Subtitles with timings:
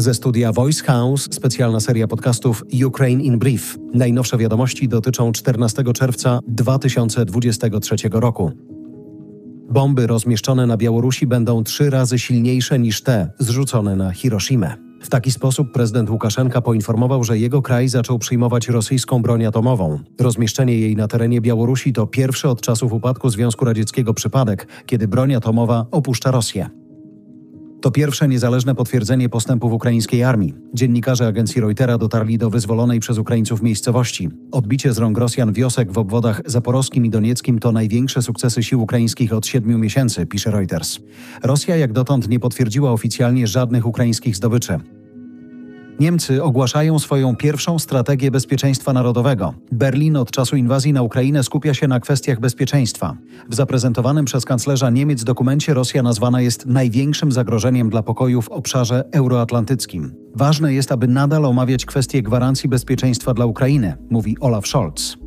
[0.00, 3.78] Ze studia Voice House specjalna seria podcastów Ukraine in Brief.
[3.94, 8.52] Najnowsze wiadomości dotyczą 14 czerwca 2023 roku.
[9.70, 14.76] Bomby rozmieszczone na Białorusi będą trzy razy silniejsze niż te zrzucone na Hiroshimę.
[15.02, 19.98] W taki sposób prezydent Łukaszenka poinformował, że jego kraj zaczął przyjmować rosyjską broń atomową.
[20.20, 25.34] Rozmieszczenie jej na terenie Białorusi to pierwszy od czasów upadku Związku Radzieckiego przypadek, kiedy broń
[25.34, 26.79] atomowa opuszcza Rosję.
[27.80, 30.54] To pierwsze niezależne potwierdzenie postępów ukraińskiej armii.
[30.74, 34.28] Dziennikarze agencji Reutera dotarli do wyzwolonej przez Ukraińców miejscowości.
[34.52, 39.32] Odbicie z rąk Rosjan wiosek w obwodach zaporowskim i donieckim to największe sukcesy sił ukraińskich
[39.32, 40.98] od siedmiu miesięcy, pisze Reuters.
[41.42, 44.78] Rosja jak dotąd nie potwierdziła oficjalnie żadnych ukraińskich zdobyczy.
[46.00, 49.54] Niemcy ogłaszają swoją pierwszą strategię bezpieczeństwa narodowego.
[49.72, 53.16] Berlin od czasu inwazji na Ukrainę skupia się na kwestiach bezpieczeństwa.
[53.48, 59.04] W zaprezentowanym przez kanclerza Niemiec dokumencie Rosja nazwana jest największym zagrożeniem dla pokoju w obszarze
[59.12, 60.14] euroatlantyckim.
[60.34, 65.19] Ważne jest, aby nadal omawiać kwestie gwarancji bezpieczeństwa dla Ukrainy, mówi Olaf Scholz.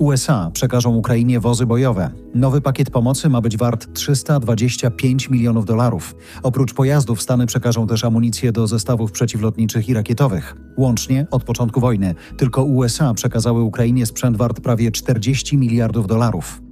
[0.00, 2.10] USA przekażą Ukrainie wozy bojowe.
[2.34, 6.14] Nowy pakiet pomocy ma być wart 325 milionów dolarów.
[6.42, 10.56] Oprócz pojazdów Stany przekażą też amunicję do zestawów przeciwlotniczych i rakietowych.
[10.76, 16.69] Łącznie od początku wojny tylko USA przekazały Ukrainie sprzęt wart prawie 40 miliardów dolarów.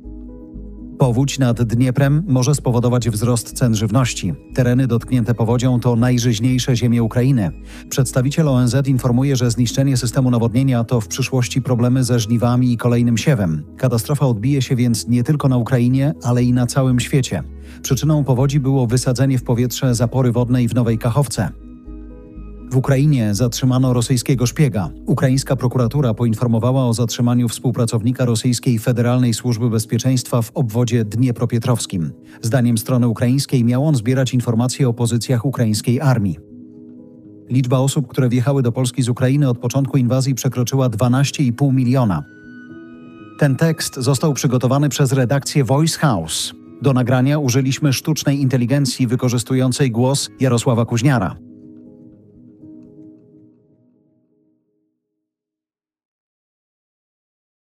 [0.98, 4.34] Powódź nad Dnieprem może spowodować wzrost cen żywności.
[4.54, 7.50] Tereny dotknięte powodzią to najżyźniejsze ziemie Ukrainy.
[7.88, 13.18] Przedstawiciel ONZ informuje, że zniszczenie systemu nawodnienia to w przyszłości problemy ze żniwami i kolejnym
[13.18, 13.62] siewem.
[13.76, 17.42] Katastrofa odbije się więc nie tylko na Ukrainie, ale i na całym świecie.
[17.82, 21.67] Przyczyną powodzi było wysadzenie w powietrze zapory wodnej w Nowej Kachowce.
[22.70, 24.90] W Ukrainie zatrzymano rosyjskiego szpiega.
[25.06, 32.12] Ukraińska prokuratura poinformowała o zatrzymaniu współpracownika rosyjskiej Federalnej Służby Bezpieczeństwa w obwodzie dniepropietrowskim.
[32.42, 36.38] Zdaniem strony ukraińskiej miał on zbierać informacje o pozycjach ukraińskiej armii.
[37.50, 42.24] Liczba osób, które wjechały do Polski z Ukrainy od początku inwazji przekroczyła 12,5 miliona.
[43.38, 46.54] Ten tekst został przygotowany przez redakcję Voice House.
[46.82, 51.47] Do nagrania użyliśmy sztucznej inteligencji wykorzystującej głos Jarosława Kuźniara.